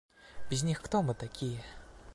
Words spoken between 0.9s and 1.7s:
мы такие?